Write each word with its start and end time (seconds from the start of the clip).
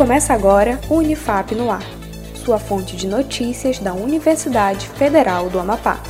Começa 0.00 0.32
agora 0.32 0.80
o 0.88 0.94
Unifap 0.94 1.54
no 1.54 1.70
Ar, 1.70 1.84
sua 2.42 2.58
fonte 2.58 2.96
de 2.96 3.06
notícias 3.06 3.78
da 3.78 3.92
Universidade 3.92 4.88
Federal 4.88 5.50
do 5.50 5.58
Amapá. 5.58 6.00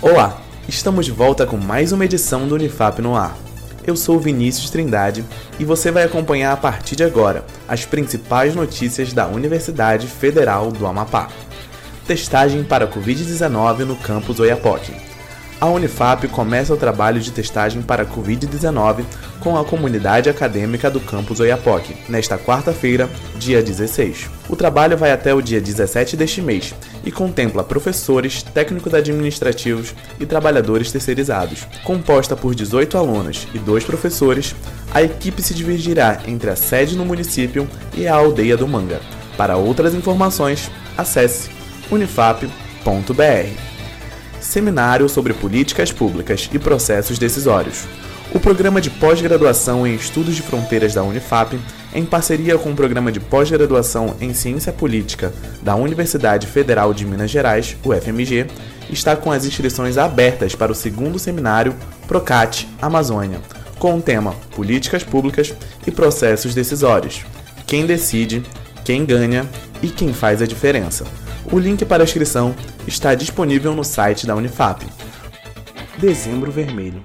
Olá, 0.00 0.40
estamos 0.66 1.04
de 1.04 1.12
volta 1.12 1.44
com 1.44 1.58
mais 1.58 1.92
uma 1.92 2.06
edição 2.06 2.48
do 2.48 2.54
Unifap 2.54 3.02
no 3.02 3.14
Ar. 3.14 3.36
Eu 3.86 3.98
sou 3.98 4.18
Vinícius 4.18 4.70
Trindade 4.70 5.22
e 5.60 5.64
você 5.66 5.90
vai 5.90 6.04
acompanhar 6.04 6.54
a 6.54 6.56
partir 6.56 6.96
de 6.96 7.04
agora 7.04 7.44
as 7.68 7.84
principais 7.84 8.54
notícias 8.54 9.12
da 9.12 9.26
Universidade 9.26 10.06
Federal 10.06 10.72
do 10.72 10.86
Amapá. 10.86 11.28
Testagem 12.06 12.64
para 12.64 12.88
Covid-19 12.88 13.80
no 13.80 13.96
campus 13.96 14.40
Oiapoque. 14.40 15.11
A 15.62 15.66
Unifap 15.66 16.26
começa 16.26 16.74
o 16.74 16.76
trabalho 16.76 17.20
de 17.20 17.30
testagem 17.30 17.82
para 17.82 18.04
Covid-19 18.04 19.04
com 19.38 19.56
a 19.56 19.64
comunidade 19.64 20.28
acadêmica 20.28 20.90
do 20.90 20.98
campus 20.98 21.38
Oiapoque, 21.38 21.94
nesta 22.08 22.36
quarta-feira, 22.36 23.08
dia 23.36 23.62
16. 23.62 24.28
O 24.48 24.56
trabalho 24.56 24.96
vai 24.96 25.12
até 25.12 25.32
o 25.32 25.40
dia 25.40 25.60
17 25.60 26.16
deste 26.16 26.42
mês 26.42 26.74
e 27.04 27.12
contempla 27.12 27.62
professores, 27.62 28.42
técnicos 28.42 28.92
administrativos 28.92 29.94
e 30.18 30.26
trabalhadores 30.26 30.90
terceirizados. 30.90 31.64
Composta 31.84 32.34
por 32.34 32.56
18 32.56 32.98
alunos 32.98 33.46
e 33.54 33.58
dois 33.60 33.84
professores, 33.84 34.56
a 34.92 35.00
equipe 35.00 35.40
se 35.40 35.54
dividirá 35.54 36.22
entre 36.26 36.50
a 36.50 36.56
sede 36.56 36.96
no 36.96 37.04
município 37.04 37.68
e 37.96 38.08
a 38.08 38.16
aldeia 38.16 38.56
do 38.56 38.66
Manga. 38.66 39.00
Para 39.36 39.56
outras 39.56 39.94
informações, 39.94 40.68
acesse 40.98 41.50
unifap.br. 41.88 43.71
Seminário 44.42 45.08
sobre 45.08 45.32
Políticas 45.32 45.92
Públicas 45.92 46.50
e 46.52 46.58
Processos 46.58 47.18
Decisórios. 47.18 47.84
O 48.34 48.40
programa 48.40 48.80
de 48.80 48.90
pós-graduação 48.90 49.86
em 49.86 49.94
Estudos 49.94 50.34
de 50.34 50.42
Fronteiras 50.42 50.94
da 50.94 51.02
Unifap, 51.02 51.58
em 51.94 52.04
parceria 52.04 52.58
com 52.58 52.72
o 52.72 52.74
programa 52.74 53.12
de 53.12 53.20
pós-graduação 53.20 54.16
em 54.20 54.32
Ciência 54.32 54.72
Política 54.72 55.32
da 55.62 55.76
Universidade 55.76 56.46
Federal 56.46 56.94
de 56.94 57.04
Minas 57.04 57.30
Gerais, 57.30 57.76
UFMG, 57.84 58.46
está 58.90 59.14
com 59.14 59.30
as 59.30 59.44
inscrições 59.44 59.98
abertas 59.98 60.54
para 60.54 60.72
o 60.72 60.74
segundo 60.74 61.18
seminário 61.18 61.74
Procate 62.08 62.68
Amazônia, 62.80 63.38
com 63.78 63.98
o 63.98 64.02
tema 64.02 64.34
Políticas 64.56 65.04
Públicas 65.04 65.54
e 65.86 65.90
Processos 65.90 66.54
Decisórios. 66.54 67.24
Quem 67.66 67.86
decide, 67.86 68.42
quem 68.84 69.04
ganha 69.04 69.46
e 69.82 69.90
quem 69.90 70.12
faz 70.12 70.40
a 70.40 70.46
diferença. 70.46 71.04
O 71.50 71.58
link 71.58 71.84
para 71.84 72.02
a 72.02 72.04
inscrição 72.04 72.54
está 72.86 73.14
disponível 73.14 73.74
no 73.74 73.84
site 73.84 74.26
da 74.26 74.36
Unifap. 74.36 74.86
Dezembro 75.98 76.50
Vermelho. 76.50 77.02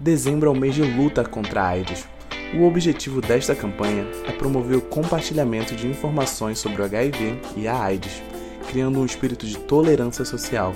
Dezembro 0.00 0.48
é 0.48 0.52
o 0.52 0.56
mês 0.56 0.74
de 0.74 0.82
luta 0.82 1.24
contra 1.24 1.62
a 1.62 1.68
AIDS. 1.68 2.06
O 2.54 2.64
objetivo 2.64 3.20
desta 3.20 3.54
campanha 3.54 4.06
é 4.26 4.32
promover 4.32 4.76
o 4.76 4.82
compartilhamento 4.82 5.74
de 5.74 5.86
informações 5.86 6.58
sobre 6.58 6.82
o 6.82 6.84
HIV 6.84 7.40
e 7.56 7.66
a 7.66 7.80
AIDS, 7.82 8.22
criando 8.70 9.00
um 9.00 9.06
espírito 9.06 9.46
de 9.46 9.58
tolerância 9.58 10.24
social. 10.24 10.74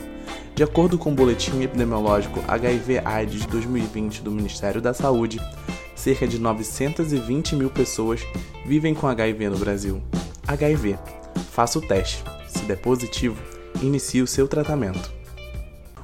De 0.54 0.62
acordo 0.62 0.96
com 0.96 1.10
o 1.12 1.14
Boletim 1.14 1.60
Epidemiológico 1.60 2.42
HIV-AIDS 2.48 3.44
2020 3.46 4.22
do 4.22 4.30
Ministério 4.30 4.80
da 4.80 4.94
Saúde, 4.94 5.38
cerca 5.94 6.26
de 6.26 6.38
920 6.38 7.56
mil 7.56 7.68
pessoas 7.68 8.22
vivem 8.64 8.94
com 8.94 9.06
HIV 9.06 9.50
no 9.50 9.58
Brasil. 9.58 10.02
HIV. 10.46 10.96
Faça 11.52 11.78
o 11.78 11.82
teste. 11.82 12.22
Se 12.48 12.60
der 12.60 12.76
positivo, 12.76 13.36
inicie 13.82 14.22
o 14.22 14.26
seu 14.26 14.46
tratamento. 14.48 15.10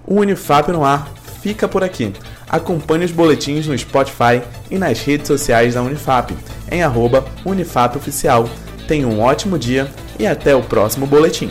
O 0.07 0.17
Unifap 0.21 0.71
no 0.71 0.85
ar 0.85 1.09
fica 1.41 1.67
por 1.67 1.83
aqui. 1.83 2.13
Acompanhe 2.49 3.05
os 3.05 3.11
boletins 3.11 3.67
no 3.67 3.77
Spotify 3.77 4.43
e 4.71 4.79
nas 4.79 5.01
redes 5.01 5.27
sociais 5.27 5.75
da 5.75 5.83
Unifap, 5.83 6.37
em 6.71 6.83
arroba 6.83 7.25
UnifapOficial. 7.45 8.49
Tenha 8.87 9.07
um 9.07 9.21
ótimo 9.21 9.59
dia 9.59 9.91
e 10.19 10.27
até 10.27 10.55
o 10.55 10.63
próximo 10.63 11.07
boletim. 11.07 11.51